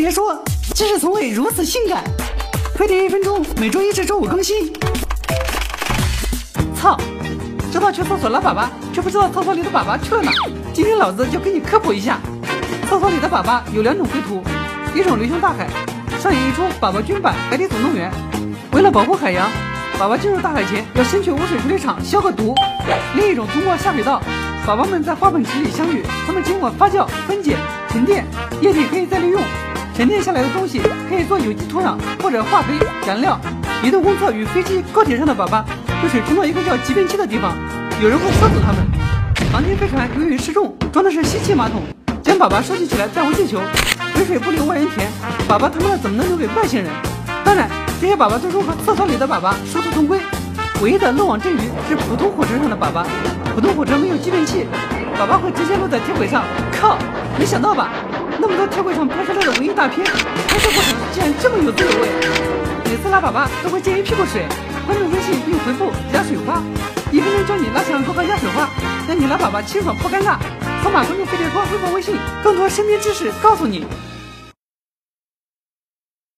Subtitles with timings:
[0.00, 0.42] 别说
[0.74, 2.02] ：“知识从未如此性感。”
[2.74, 4.72] 飞碟一分钟，每周一至周五更新。
[6.74, 6.98] 操！
[7.70, 10.32] 知道去厕所拉粑粑，却不知道厕所里的粑粑去了哪。
[10.72, 12.18] 今天老子就给你科普一下，
[12.88, 14.42] 厕所里的粑粑有两种归途，
[14.98, 15.68] 一种流向大海，
[16.18, 18.10] 上演一出粑粑军版海底总动员。
[18.72, 19.50] 为了保护海洋，
[19.98, 22.54] 粑粑进入大海前要先去污水处理厂消个毒。
[23.14, 24.22] 另一种通过下水道，
[24.66, 27.58] 粑粑们在花粉池里相遇，它们经过发酵、分解、
[27.90, 28.24] 沉淀，
[28.62, 29.38] 液体可以再利用。
[29.96, 32.74] 沉淀下来的东西可以做有机土壤或者化肥
[33.06, 33.38] 燃料。
[33.82, 35.62] 移动公厕与飞机、高铁上的粑粑
[36.02, 37.54] 被水冲到一个叫集便器的地方，
[38.02, 38.80] 有人会喝死它们。
[39.52, 41.82] 航天飞船由于失重，装的是吸气马桶，
[42.22, 43.58] 将粑粑收集起来带回地球。
[44.14, 45.10] 肥水不流外人田，
[45.48, 46.90] 粑粑他妈的怎么能留给外星人？
[47.44, 47.68] 当然，
[48.00, 50.20] 这些粑粑最终和厕所里的粑粑殊途同归。
[50.82, 53.04] 唯一的漏网之鱼是普通火车上的粑粑，
[53.54, 54.66] 普通火车没有集便器，
[55.18, 56.42] 粑粑会直接落在铁轨上。
[56.80, 56.98] 靠，
[57.38, 57.90] 没想到吧？
[58.40, 62.08] 那么多铁轨上拍摄到的文艺大片，拍摄过程竟然这么有滋有味。
[62.86, 64.46] 每次拉粑粑都会溅一屁股水，
[64.86, 66.62] 关注微信并回复“压水花”，
[67.12, 68.66] 一分钟教你拉响如何压水花，
[69.06, 70.38] 让你拉粑粑清爽不尴尬。
[70.82, 73.84] 扫码关注飞碟官微博微信，更多身边知识告诉你。